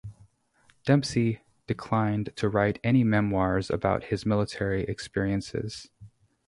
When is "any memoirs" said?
2.83-3.69